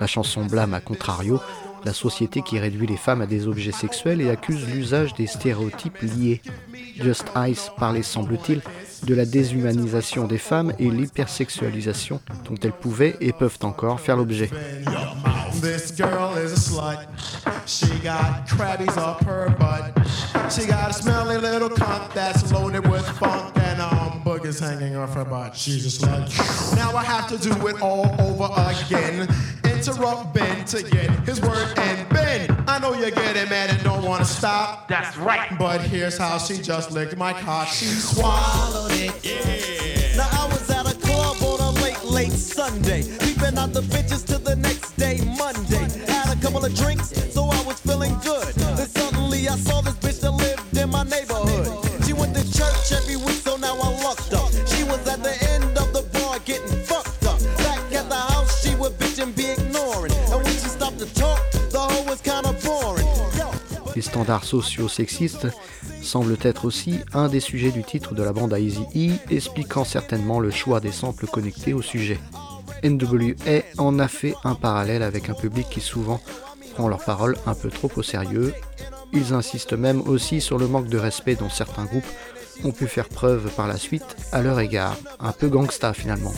La 0.00 0.08
chanson 0.08 0.44
blâme 0.44 0.74
à 0.74 0.80
contrario 0.80 1.40
la 1.84 1.92
société 1.92 2.42
qui 2.42 2.58
réduit 2.58 2.86
les 2.86 2.96
femmes 2.96 3.20
à 3.20 3.26
des 3.26 3.46
objets 3.46 3.72
sexuels 3.72 4.20
et 4.20 4.30
accuse 4.30 4.66
l'usage 4.68 5.14
des 5.14 5.26
stéréotypes 5.26 5.98
liés. 6.02 6.40
Just 7.00 7.26
Ice 7.48 7.70
parlait, 7.76 8.02
semble-t-il, 8.02 8.62
de 9.04 9.14
la 9.14 9.26
déshumanisation 9.26 10.26
des 10.26 10.38
femmes 10.38 10.72
et 10.78 10.90
l'hypersexualisation 10.90 12.20
dont 12.48 12.56
elles 12.62 12.72
pouvaient 12.72 13.16
et 13.20 13.32
peuvent 13.32 13.58
encore 13.62 14.00
faire 14.00 14.16
l'objet. 14.16 14.50
She 20.50 20.66
got 20.66 20.90
a 20.90 20.92
smelly 20.92 21.38
little 21.38 21.70
cunt 21.70 22.12
that's 22.12 22.52
loaded 22.52 22.86
with 22.86 23.04
funk 23.18 23.56
and 23.56 23.80
um 23.80 24.20
hanging 24.60 24.96
off 24.96 25.14
her 25.14 25.24
butt. 25.24 25.54
Now 26.76 26.94
I 26.94 27.02
have 27.02 27.28
to 27.28 27.38
do 27.38 27.66
it 27.68 27.80
all 27.80 28.14
over 28.20 28.52
again. 28.54 29.28
Interrupt 29.86 30.32
Ben 30.32 30.64
to 30.64 30.82
get 30.82 31.10
his 31.26 31.42
word 31.42 31.78
and 31.78 32.08
Ben. 32.08 32.64
I 32.66 32.78
know 32.78 32.94
you're 32.94 33.10
getting 33.10 33.50
mad 33.50 33.68
and 33.68 33.82
don't 33.84 34.02
wanna 34.02 34.24
stop. 34.24 34.88
That's 34.88 35.14
right. 35.18 35.50
But 35.58 35.82
here's 35.82 36.16
how 36.16 36.38
she 36.38 36.56
just 36.56 36.90
licked 36.92 37.18
my 37.18 37.34
cock. 37.34 37.68
She 37.68 37.84
swallowed 37.84 38.92
it. 38.92 39.12
Yeah. 39.22 40.16
Now 40.16 40.28
I 40.32 40.46
was 40.46 40.70
at 40.70 40.90
a 40.90 40.96
club 41.00 41.36
on 41.42 41.60
a 41.60 41.70
late, 41.82 42.02
late 42.02 42.32
Sunday. 42.32 43.02
Peeping 43.18 43.58
out 43.58 43.74
the 43.74 43.82
bitches 43.82 44.24
to 44.28 44.38
the 44.38 44.56
next 44.56 44.96
day, 44.96 45.20
Monday. 45.36 45.84
Had 46.10 46.34
a 46.34 46.40
couple 46.40 46.64
of 46.64 46.74
drinks, 46.74 47.12
so 47.34 47.44
I 47.44 47.60
was 47.64 47.78
feeling 47.80 48.16
good. 48.20 48.54
Then 48.54 48.86
suddenly 48.88 49.48
I 49.48 49.56
saw 49.56 49.82
this 49.82 49.96
bitch 49.96 50.20
that 50.22 50.30
lived 50.30 50.78
in 50.78 50.88
my 50.88 51.02
neighborhood. 51.02 51.68
She 52.06 52.14
went 52.14 52.34
to 52.36 52.44
church 52.52 52.92
every 52.92 53.16
week, 53.16 53.33
Les 63.96 64.02
standards 64.02 64.44
sociaux 64.44 64.88
sexistes 64.88 65.46
semblent 66.02 66.36
être 66.42 66.64
aussi 66.64 66.98
un 67.12 67.28
des 67.28 67.40
sujets 67.40 67.70
du 67.70 67.84
titre 67.84 68.14
de 68.14 68.22
la 68.22 68.32
bande 68.32 68.52
à 68.52 68.58
Easy 68.58 68.84
E, 68.96 69.32
expliquant 69.32 69.84
certainement 69.84 70.40
le 70.40 70.50
choix 70.50 70.80
des 70.80 70.92
samples 70.92 71.26
connectés 71.26 71.72
au 71.74 71.82
sujet. 71.82 72.18
NWA 72.82 73.62
en 73.78 73.98
a 73.98 74.08
fait 74.08 74.34
un 74.44 74.54
parallèle 74.54 75.02
avec 75.02 75.30
un 75.30 75.34
public 75.34 75.68
qui 75.70 75.80
souvent 75.80 76.20
prend 76.74 76.88
leurs 76.88 77.04
paroles 77.04 77.36
un 77.46 77.54
peu 77.54 77.70
trop 77.70 77.90
au 77.96 78.02
sérieux. 78.02 78.52
Ils 79.12 79.32
insistent 79.32 79.74
même 79.74 80.02
aussi 80.08 80.40
sur 80.40 80.58
le 80.58 80.66
manque 80.66 80.88
de 80.88 80.98
respect 80.98 81.36
dont 81.36 81.50
certains 81.50 81.84
groupes 81.84 82.04
ont 82.64 82.72
pu 82.72 82.86
faire 82.86 83.08
preuve 83.08 83.48
par 83.56 83.68
la 83.68 83.78
suite 83.78 84.16
à 84.32 84.42
leur 84.42 84.58
égard. 84.60 84.96
Un 85.20 85.32
peu 85.32 85.48
gangsta 85.48 85.94
finalement. 85.94 86.34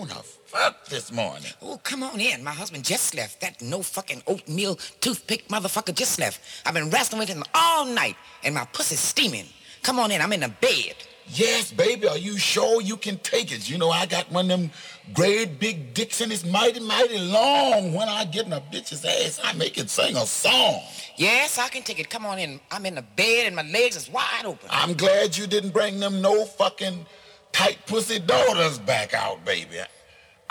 Wanna 0.00 0.22
fuck 0.46 0.86
this 0.86 1.12
morning. 1.12 1.52
Oh, 1.60 1.78
come 1.82 2.02
on 2.02 2.20
in. 2.20 2.42
My 2.42 2.52
husband 2.52 2.84
just 2.84 3.14
left. 3.14 3.42
That 3.42 3.60
no 3.60 3.82
fucking 3.82 4.22
oatmeal 4.26 4.76
toothpick 5.00 5.46
motherfucker 5.48 5.94
just 5.94 6.18
left. 6.18 6.40
I've 6.64 6.72
been 6.72 6.88
wrestling 6.88 7.18
with 7.18 7.28
him 7.28 7.44
all 7.54 7.84
night, 7.84 8.16
and 8.42 8.54
my 8.54 8.64
pussy's 8.72 9.00
steaming. 9.00 9.46
Come 9.82 9.98
on 9.98 10.10
in. 10.10 10.22
I'm 10.22 10.32
in 10.32 10.40
the 10.40 10.48
bed. 10.48 10.94
Yes, 11.32 11.70
baby, 11.70 12.08
are 12.08 12.18
you 12.18 12.38
sure 12.38 12.80
you 12.80 12.96
can 12.96 13.18
take 13.18 13.52
it? 13.52 13.68
You 13.70 13.78
know, 13.78 13.90
I 13.90 14.06
got 14.06 14.32
one 14.32 14.50
of 14.50 14.58
them 14.58 14.70
great 15.12 15.60
big 15.60 15.94
dicks 15.94 16.20
and 16.20 16.32
it's 16.32 16.44
mighty, 16.44 16.80
mighty 16.80 17.18
long. 17.18 17.92
When 17.92 18.08
I 18.08 18.24
get 18.24 18.46
in 18.46 18.52
a 18.52 18.60
bitch's 18.60 19.04
ass, 19.04 19.38
I 19.44 19.52
make 19.52 19.78
it 19.78 19.90
sing 19.90 20.16
a 20.16 20.26
song. 20.26 20.80
Yes, 21.16 21.56
I 21.58 21.68
can 21.68 21.82
take 21.82 22.00
it. 22.00 22.10
Come 22.10 22.26
on 22.26 22.38
in. 22.40 22.58
I'm 22.72 22.84
in 22.86 22.96
the 22.96 23.02
bed, 23.02 23.46
and 23.46 23.54
my 23.54 23.62
legs 23.62 23.94
is 23.94 24.10
wide 24.10 24.44
open. 24.44 24.68
I'm 24.72 24.94
glad 24.94 25.36
you 25.36 25.46
didn't 25.46 25.70
bring 25.70 26.00
them 26.00 26.20
no 26.20 26.46
fucking 26.46 27.06
tight 27.52 27.78
pussy 27.86 28.18
daughters 28.18 28.78
back 28.78 29.14
out, 29.14 29.44
baby. 29.44 29.78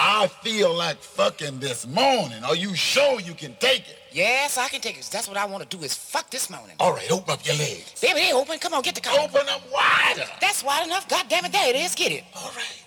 I 0.01 0.27
feel 0.27 0.73
like 0.73 1.01
fucking 1.01 1.59
this 1.59 1.85
morning. 1.85 2.41
Are 2.45 2.55
you 2.55 2.73
sure 2.73 3.19
you 3.19 3.33
can 3.33 3.53
take 3.59 3.81
it? 3.81 3.97
Yes, 4.11 4.57
I 4.57 4.69
can 4.69 4.79
take 4.79 4.97
it. 4.97 5.09
That's 5.11 5.27
what 5.27 5.35
I 5.35 5.45
want 5.45 5.69
to 5.69 5.77
do 5.77 5.83
is 5.83 5.93
fuck 5.93 6.29
this 6.29 6.49
morning. 6.49 6.75
All 6.79 6.93
right, 6.93 7.11
open 7.11 7.33
up 7.33 7.45
your 7.45 7.57
legs. 7.57 7.99
Baby, 8.01 8.21
they 8.21 8.33
open. 8.33 8.59
Come 8.59 8.73
on, 8.73 8.81
get 8.81 8.95
the 8.95 9.01
car. 9.01 9.19
Open 9.19 9.41
up 9.49 9.61
wider. 9.71 10.23
That's 10.39 10.63
wide 10.63 10.87
enough. 10.87 11.07
God 11.09 11.25
damn 11.27 11.43
it, 11.43 11.51
there 11.51 11.69
it 11.69 11.75
is. 11.75 11.95
Get 11.95 12.13
it. 12.13 12.23
All 12.35 12.51
right. 12.55 12.85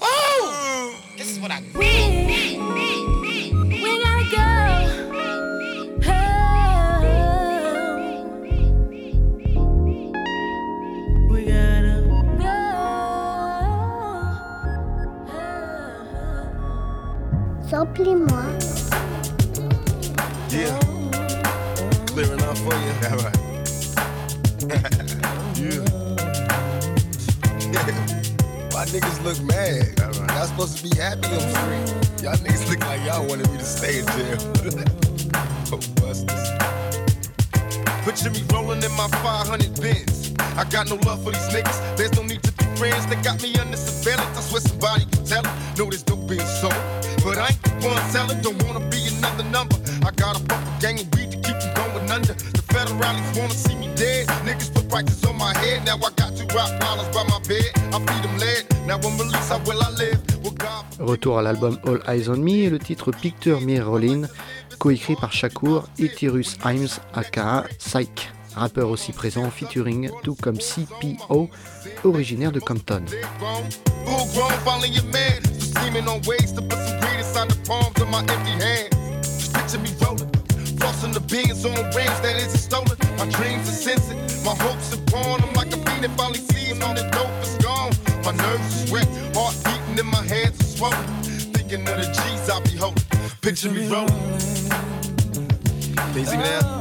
Whoa! 0.00 0.94
This 1.16 1.30
is 1.30 1.38
what 1.38 1.50
I. 1.50 1.62
We 1.74 2.56
gotta 4.02 4.30
go. 4.30 4.77
Go. 17.70 17.84
Samplez-moi. 17.84 18.44
Yeah. 20.50 20.78
Clear 22.06 22.32
enough 22.32 22.58
for 22.58 22.74
you? 22.74 22.92
All 23.08 23.18
right. 23.18 23.38
yeah. 25.58 25.84
Why 28.72 28.84
niggas 28.86 29.22
look 29.24 29.40
mad? 29.44 29.98
Y'all 30.28 30.46
supposed 30.46 30.78
to 30.78 30.82
be 30.84 30.96
happy 30.96 31.28
on 31.28 31.32
the 31.34 31.50
street. 31.58 32.22
Y'all 32.22 32.36
niggas 32.36 32.68
look 32.70 32.80
like 32.80 33.04
y'all 33.04 33.26
wanted 33.26 33.50
me 33.50 33.58
to 33.58 33.64
stay 33.64 33.98
in 34.00 34.06
jail. 34.06 34.38
oh, 35.72 35.80
busters. 36.00 36.48
Picture 38.04 38.30
me 38.30 38.42
rolling 38.52 38.82
in 38.82 38.92
my 38.92 39.08
500 39.08 39.80
bins. 39.80 40.32
I 40.56 40.64
got 40.64 40.88
no 40.88 40.96
love 40.96 41.22
for 41.22 41.32
these 41.32 41.48
niggas. 41.48 41.96
There's 41.96 42.14
no 42.14 42.22
need 42.22 42.42
to 42.42 42.52
be 42.52 42.64
friends. 42.76 43.06
They 43.06 43.16
got 43.16 43.42
me 43.42 43.54
under 43.56 43.76
surveillance. 43.76 44.38
I 44.38 44.40
swear 44.40 44.60
somebody 44.60 45.04
can 45.04 45.24
tell 45.24 45.44
it. 45.44 45.52
No, 45.78 45.84
there's 45.90 46.06
no 46.08 46.16
being 46.16 46.40
sold. 46.40 47.07
Retour 60.98 61.38
à 61.38 61.42
l'album 61.42 61.78
All 61.86 62.00
Eyes 62.08 62.28
on 62.28 62.36
Me 62.36 62.50
et 62.50 62.70
le 62.70 62.78
titre 62.78 63.12
Picture 63.12 63.60
Me 63.60 63.80
Rollin, 63.82 64.22
coécrit 64.78 65.16
par 65.16 65.32
Shakur 65.32 65.88
et 65.98 66.10
Himes 66.64 66.88
aka 67.14 67.64
Psych, 67.78 68.30
rappeur 68.54 68.90
aussi 68.90 69.12
présent 69.12 69.50
featuring 69.50 70.10
tout 70.22 70.36
comme 70.40 70.58
CPO, 70.58 71.50
originaire 72.04 72.52
de 72.52 72.60
Compton. 72.60 73.04
Full 73.06 74.26
grown, 74.34 74.52
following 74.64 74.92
your 74.92 75.04
man. 75.04 75.42
Just 75.42 75.74
scheming 75.74 76.08
on 76.08 76.20
ways 76.22 76.52
to 76.52 76.62
put 76.62 76.78
some 76.78 77.00
greed 77.00 77.18
inside 77.18 77.50
the 77.50 77.58
palms 77.66 78.00
of 78.00 78.08
my 78.08 78.20
empty 78.20 78.52
hands. 78.62 78.94
Just 79.22 79.54
picture 79.54 79.78
me 79.78 79.90
rolling. 80.02 80.30
Flossing 80.78 81.12
the 81.12 81.20
beans 81.20 81.64
on 81.64 81.74
rings 81.96 82.20
that 82.20 82.36
isn't 82.36 82.58
stolen. 82.58 82.96
My 83.16 83.28
dreams 83.30 83.68
are 83.68 83.72
sensing. 83.72 84.18
My 84.44 84.54
hopes 84.54 84.94
are 84.94 85.02
born. 85.10 85.42
I'm 85.42 85.52
like 85.54 85.72
a 85.72 85.78
fiend 85.84 86.04
that 86.04 86.16
finally 86.16 86.40
sees 86.40 86.80
on 86.82 86.94
the 86.94 87.02
dope 87.10 87.30
is 87.42 87.56
gone. 87.58 87.92
My 88.24 88.32
nerves 88.32 88.90
are 88.90 88.92
wet. 88.92 89.08
Heart 89.34 89.56
beating 89.64 89.98
in 89.98 90.06
my 90.06 90.22
hands 90.22 90.60
are 90.60 90.64
swollen. 90.64 91.04
Thinking 91.52 91.82
of 91.82 91.96
the 91.96 92.06
G's 92.06 92.48
I 92.48 92.60
be 92.62 92.76
holding. 92.76 93.04
Picture 93.40 93.70
me 93.70 93.88
rolling. 93.88 94.14
Can 96.12 96.20
you 96.20 96.24
see 96.26 96.36
me 96.36 96.44
now? 96.44 96.78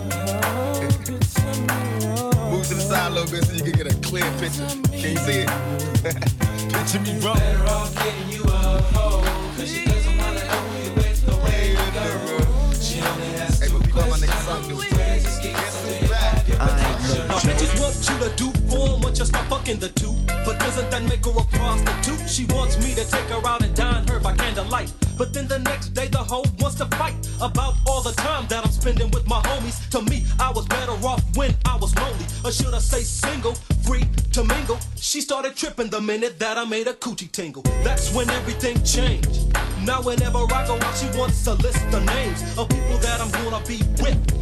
Move 2.88 2.96
to 2.96 3.02
the 3.02 3.10
side 3.10 3.12
a 3.12 3.16
little 3.16 3.32
bit 3.32 3.44
so 3.46 3.54
you 3.54 3.64
can 3.64 3.84
get 3.84 3.92
a 3.92 3.96
clear 4.00 4.32
picture. 4.40 4.66
Can 4.92 5.12
you 5.12 5.18
see 5.18 5.40
it? 5.44 5.48
picture 6.74 7.00
me 7.00 7.20
rolling. 7.20 7.40
Better 7.40 7.66
off 7.66 7.96
getting 7.96 8.30
you 8.30 8.44
a 8.44 8.82
hoe. 8.94 9.22
Cause 9.56 9.70
she 9.70 9.86
doesn't 9.86 10.18
wanna 10.18 10.40
know 10.40 10.84
you 10.84 10.94
with 10.96 11.26
the 11.26 11.36
way 11.44 11.72
you 11.72 11.78
go. 11.94 12.74
She 12.80 13.02
only 13.02 13.28
has 13.40 13.60
hey, 13.60 13.70
but 13.72 13.86
we 13.86 13.92
call 13.92 14.10
my 14.10 14.18
nigga 14.18 14.46
son 14.46 14.68
dude. 14.70 14.97
Bitches 17.48 17.80
want 17.80 17.96
you 18.10 18.18
to 18.28 18.36
do 18.36 18.52
for 18.68 19.08
or 19.08 19.12
just 19.14 19.32
stop 19.32 19.46
fucking 19.48 19.80
the 19.80 19.88
two. 19.88 20.14
But 20.46 20.60
doesn't 20.60 20.92
that 20.92 21.04
make 21.04 21.24
her 21.24 21.32
a 21.32 21.46
prostitute? 21.56 22.30
She 22.30 22.44
wants 22.54 22.78
me 22.84 22.94
to 22.94 23.10
take 23.10 23.30
her 23.30 23.48
out 23.48 23.64
and 23.64 23.74
dine 23.74 24.06
her 24.10 24.20
by 24.20 24.36
candlelight. 24.36 24.92
But 25.18 25.34
then 25.34 25.48
the 25.48 25.60
next 25.60 25.94
day 25.94 26.08
the 26.08 26.18
hoe 26.18 26.44
wants 26.60 26.76
to 26.80 26.88
fight. 26.98 27.16
about 27.40 27.76
all 27.88 28.02
the 28.02 28.12
time 28.12 28.48
that 28.48 28.66
I'm 28.66 28.72
spending 28.72 29.10
with 29.12 29.26
my 29.30 29.40
homies. 29.44 29.80
To 29.92 30.02
me, 30.02 30.26
I 30.42 30.52
was 30.52 30.66
better 30.68 30.92
off 31.08 31.24
when 31.38 31.56
I 31.64 31.78
was 31.78 31.96
lonely. 31.96 32.26
Or 32.44 32.52
should 32.52 32.74
I 32.74 32.80
say 32.80 33.00
single, 33.00 33.54
free 33.88 34.04
to 34.34 34.44
mingle? 34.44 34.78
She 34.98 35.22
started 35.22 35.56
tripping 35.56 35.90
the 35.90 36.02
minute 36.02 36.40
that 36.40 36.58
I 36.58 36.66
made 36.66 36.88
a 36.88 36.94
coochie 36.94 37.32
tingle. 37.32 37.62
That's 37.82 38.14
when 38.14 38.30
everything 38.30 38.84
changed. 38.84 39.56
Now 39.86 40.02
whenever 40.02 40.40
I 40.40 40.68
go 40.68 40.76
out, 40.76 40.96
she 40.98 41.08
wants 41.18 41.46
to 41.46 41.54
list 41.54 41.80
the 41.92 42.02
names 42.02 42.42
of 42.58 42.68
people 42.68 42.98
that 42.98 43.22
I'm 43.22 43.32
gonna 43.32 43.66
be 43.66 43.78
with. 44.04 44.37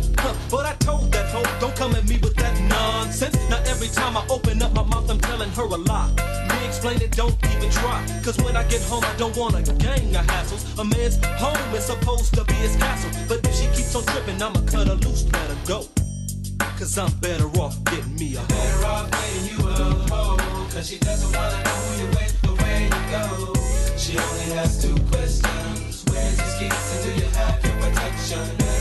But 0.55 0.65
I 0.65 0.73
told 0.75 1.11
that 1.11 1.27
hoe, 1.31 1.43
don't 1.59 1.75
come 1.75 1.95
at 1.95 2.07
me 2.07 2.17
with 2.23 2.33
that 2.37 2.57
nonsense. 2.69 3.35
Now 3.49 3.59
every 3.67 3.89
time 3.89 4.15
I 4.15 4.25
open 4.29 4.61
up 4.61 4.71
my 4.71 4.83
mouth, 4.83 5.09
I'm 5.11 5.19
telling 5.19 5.49
her 5.49 5.63
a 5.63 5.75
lie. 5.75 6.09
Me 6.47 6.65
explain 6.65 7.01
it, 7.01 7.11
don't 7.11 7.35
even 7.51 7.69
try. 7.69 7.99
Cause 8.23 8.37
when 8.37 8.55
I 8.55 8.63
get 8.63 8.81
home, 8.83 9.03
I 9.03 9.13
don't 9.17 9.35
want 9.35 9.55
a 9.55 9.73
gang 9.73 10.15
of 10.15 10.25
hassles. 10.27 10.63
A 10.79 10.85
man's 10.85 11.17
home 11.43 11.75
is 11.75 11.83
supposed 11.83 12.33
to 12.35 12.45
be 12.45 12.53
his 12.53 12.77
castle. 12.77 13.11
But 13.27 13.45
if 13.45 13.53
she 13.53 13.67
keeps 13.75 13.93
on 13.95 14.05
tripping, 14.05 14.41
I'ma 14.41 14.61
cut 14.61 14.87
her 14.87 14.95
loose, 14.95 15.25
let 15.33 15.49
her 15.51 15.57
go. 15.67 15.89
Cause 16.79 16.97
I'm 16.97 17.11
better 17.19 17.49
off 17.59 17.75
getting 17.91 18.15
me 18.15 18.35
a 18.35 18.39
hoe. 18.39 18.47
Better 18.47 18.85
off 18.85 19.11
getting 19.11 19.59
you 19.59 19.67
a 19.67 19.73
hoe. 20.07 20.37
Cause 20.71 20.87
she 20.87 20.99
doesn't 20.99 21.35
wanna 21.35 21.63
know 21.65 21.77
who 21.83 22.01
you're 22.01 22.11
with, 22.15 22.33
but 22.43 22.61
where 22.61 22.79
you 22.79 22.89
go. 23.11 23.53
She 23.97 24.17
only 24.17 24.55
has 24.55 24.81
two 24.81 24.95
questions. 25.11 26.05
Where's 26.07 26.37
your 26.39 26.71
keys 26.71 26.87
and 26.95 27.03
do 27.03 27.11
you 27.21 27.29
have 27.35 27.59
your 27.61 27.75
protection? 27.83 28.74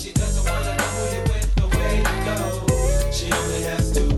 She 0.00 0.12
doesn't 0.12 0.50
wanna 0.50 0.76
know 0.76 0.82
who 0.82 1.14
you're 1.14 1.24
with, 1.24 1.52
but 1.56 1.74
where 1.74 1.94
you 1.94 2.02
go. 2.02 3.12
She 3.12 3.30
only 3.30 3.62
has 3.64 3.92
two 3.92 4.09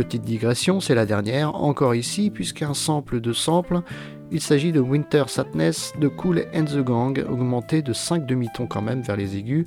Petite 0.00 0.22
digression, 0.22 0.80
c'est 0.80 0.94
la 0.94 1.04
dernière, 1.04 1.54
encore 1.54 1.94
ici, 1.94 2.30
puisqu'un 2.30 2.72
sample 2.72 3.20
de 3.20 3.34
sample, 3.34 3.82
il 4.30 4.40
s'agit 4.40 4.72
de 4.72 4.80
Winter 4.80 5.24
Sadness 5.26 5.92
de 6.00 6.08
Cool 6.08 6.46
and 6.54 6.64
the 6.64 6.78
Gang, 6.78 7.22
augmenté 7.30 7.82
de 7.82 7.92
5 7.92 8.24
demi-tons 8.24 8.66
quand 8.66 8.80
même 8.80 9.02
vers 9.02 9.18
les 9.18 9.36
aigus, 9.36 9.66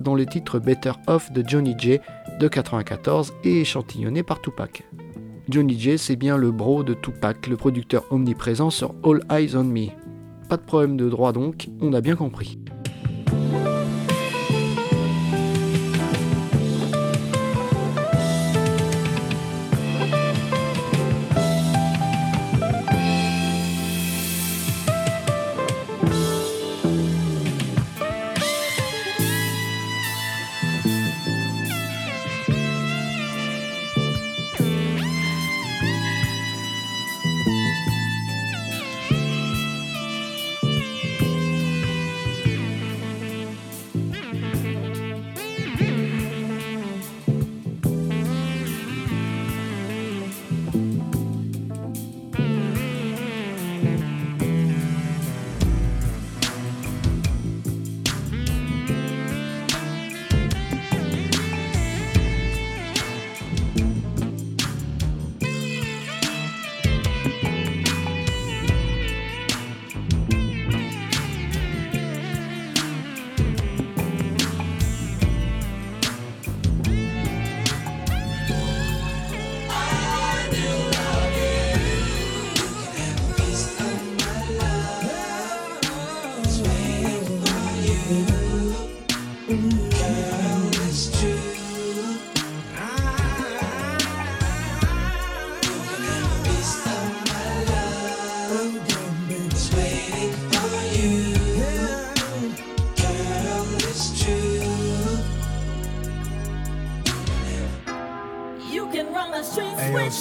dans 0.00 0.14
le 0.14 0.24
titre 0.24 0.58
Better 0.58 0.92
Off 1.08 1.30
de 1.30 1.46
Johnny 1.46 1.74
J 1.76 1.98
de 2.40 2.48
94 2.48 3.34
et 3.44 3.60
échantillonné 3.60 4.22
par 4.22 4.40
Tupac. 4.40 4.82
Johnny 5.50 5.78
J, 5.78 5.98
c'est 5.98 6.16
bien 6.16 6.38
le 6.38 6.52
bro 6.52 6.82
de 6.82 6.94
Tupac, 6.94 7.46
le 7.46 7.58
producteur 7.58 8.06
omniprésent 8.10 8.70
sur 8.70 8.94
All 9.04 9.20
Eyes 9.30 9.56
on 9.56 9.64
Me. 9.64 9.88
Pas 10.48 10.56
de 10.56 10.62
problème 10.62 10.96
de 10.96 11.10
droit 11.10 11.34
donc, 11.34 11.68
on 11.82 11.92
a 11.92 12.00
bien 12.00 12.16
compris. 12.16 12.58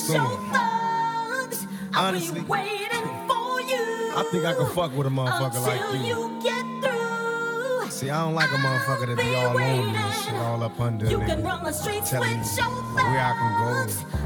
Streets 0.05 0.13
Hey, 0.13 0.17
yo, 0.17 0.23
with 0.23 0.31
Storm. 0.31 0.43
your 0.43 0.53
thugs. 0.53 1.67
I'll 1.93 2.05
Honestly, 2.07 2.39
be 2.41 2.45
waiting 2.45 3.07
for 3.27 3.61
you. 3.61 4.11
I 4.15 4.27
think 4.31 4.45
I 4.45 4.53
can 4.53 4.67
fuck 4.73 4.95
with 4.95 5.07
a 5.07 5.09
motherfucker 5.09 5.61
like 5.65 6.01
you. 6.01 6.07
you 6.07 6.39
get 6.43 6.65
through. 6.83 7.89
See, 7.89 8.09
I 8.09 8.23
don't 8.25 8.35
like 8.35 8.49
a 8.51 8.55
motherfucker 8.55 9.07
that 9.07 9.17
be 9.17 9.35
all 9.35 9.49
on 9.49 9.57
me 9.57 9.63
and 9.97 10.13
shit, 10.15 10.33
all 10.35 10.63
up 10.63 10.79
under 10.79 11.05
You 11.09 11.19
me. 11.19 11.25
can 11.25 11.43
run 11.43 11.63
the 11.63 11.71
streets 11.71 12.09
Telling 12.09 12.31
me 12.31 12.37
with 12.39 12.57
your 12.57 12.65
where 12.65 13.19
I 13.19 13.33
can 13.33 13.51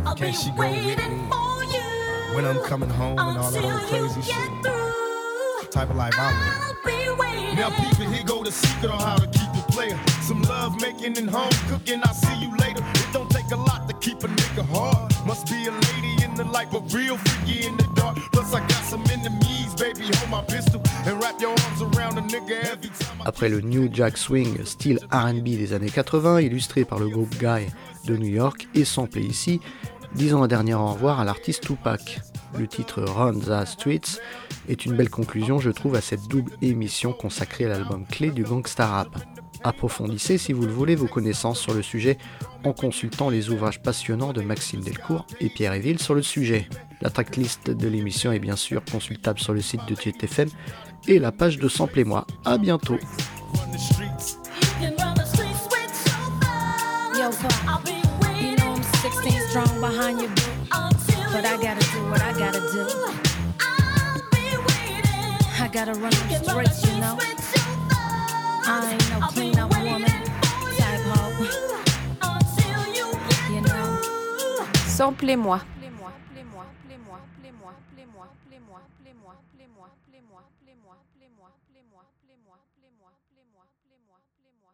go. 0.04 0.10
I'll 0.10 0.16
Can 0.16 0.28
be 0.32 0.34
she 0.34 0.50
go 0.50 0.56
with 0.58 0.72
waiting 0.72 1.18
me? 1.20 1.30
for 1.30 1.64
you. 1.66 2.36
When 2.36 2.46
I'm 2.46 2.64
coming 2.66 2.90
home 2.90 3.20
and 3.20 3.38
all 3.38 3.52
that 3.52 3.64
you 3.64 3.88
crazy 3.88 4.22
get 4.22 4.36
shit. 4.36 4.64
through. 4.64 5.70
Type 5.72 5.90
of 5.92 5.96
life 5.98 6.14
I 6.18 6.34
I'll 6.34 6.76
be 6.86 7.22
waiting. 7.22 7.46
live. 7.56 7.58
Now, 7.58 7.70
people, 7.70 8.06
here 8.12 8.24
go 8.26 8.44
the 8.44 8.52
secret 8.52 8.92
on 8.92 9.00
how 9.00 9.18
to 9.18 9.28
keep 9.28 9.50
it 9.56 9.68
player. 9.72 10.00
Some 10.24 10.42
love 10.44 10.80
making 10.82 11.18
and 11.20 11.30
home 11.30 11.52
cooking. 11.68 12.02
I'll 12.04 12.14
see 12.14 12.36
you 12.42 12.56
later. 12.58 12.84
It 12.96 13.14
don't 13.14 13.30
take 13.30 13.52
a 13.52 13.56
lot 13.56 13.88
to 13.88 13.96
keep 13.98 14.24
a 14.24 14.28
nigga 14.28 14.66
hard. 14.66 15.14
Be 15.30 15.68
a 15.68 15.72
lady 15.72 16.24
in 16.24 16.34
the 16.34 16.44
light, 16.44 16.72
but 16.72 16.92
real 16.92 17.16
freaky 17.18 17.68
in 17.68 17.78
the 17.78 17.88
dark. 17.96 18.18
Plus, 18.32 18.52
I 18.52 18.62
got 18.62 18.84
some 18.84 19.04
baby. 19.80 20.04
Hold 20.18 20.30
my 20.30 20.42
pistol 20.42 20.82
and 21.06 21.22
wrap 21.22 21.40
your 21.40 21.52
arms 21.52 21.82
around 21.82 22.18
a 22.18 22.22
nigga 22.22 22.58
every 22.64 22.90
time. 22.90 23.22
Après 23.26 23.48
le 23.48 23.62
New 23.62 23.90
Jack 23.94 24.18
Swing, 24.18 24.66
style 24.66 25.00
RB 25.12 25.44
des 25.44 25.74
années 25.74 25.90
80, 25.90 26.42
illustré 26.42 26.84
par 26.84 27.00
le 27.00 27.10
groupe 27.10 27.34
Guy 27.38 27.68
de 28.06 28.18
New 28.18 28.28
York 28.28 28.68
et 28.74 28.86
samplé 28.86 29.22
ici, 29.22 29.62
disons 30.16 30.44
un 30.44 30.48
dernier 30.48 30.74
au 30.74 30.88
revoir 30.88 31.20
à 31.20 31.24
l'artiste 31.26 31.62
Tupac. 31.62 32.22
Le 32.58 32.68
titre 32.68 33.04
Run 33.04 33.40
the 33.40 33.66
Streets 33.68 34.20
est 34.68 34.86
une 34.86 34.96
belle 34.96 35.12
conclusion, 35.12 35.60
je 35.60 35.70
trouve, 35.70 35.96
à 35.96 36.02
cette 36.02 36.28
double 36.28 36.52
émission 36.62 37.14
consacrée 37.14 37.66
à 37.66 37.70
l'album 37.70 38.06
clé 38.06 38.32
du 38.32 38.44
gangsta 38.44 38.88
rap. 38.88 39.16
Approfondissez, 39.64 40.38
si 40.38 40.54
vous 40.54 40.66
le 40.66 40.72
voulez, 40.72 40.96
vos 40.96 41.08
connaissances 41.08 41.60
sur 41.60 41.74
le 41.74 41.82
sujet 41.82 42.18
en 42.64 42.74
consultant 42.74 43.30
les 43.30 43.50
ouvrages 43.50 43.82
passionnants 43.82 44.34
de 44.34 44.42
Maxime 44.42 44.82
Delcourt 44.82 45.26
et 45.40 45.50
Pierre 45.50 45.74
Eville 45.74 46.00
sur 46.00 46.16
le 46.16 46.22
sujet. 46.22 46.68
La 47.02 47.10
tracklist 47.10 47.70
de 47.70 47.88
l'émission 47.88 48.32
est 48.32 48.40
bien 48.40 48.56
sûr 48.56 48.84
consultable 48.90 49.40
sur 49.40 49.54
le 49.54 49.62
site 49.62 49.86
de 49.88 49.96
TTFM 49.96 50.50
et 51.08 51.20
la 51.20 51.32
page 51.32 51.58
de 51.58 51.68
Sample 51.68 52.00
et 52.00 52.04
moi. 52.04 52.26
À 52.46 52.58
bientôt. 52.58 52.98
Samplez-moi. 74.88 75.60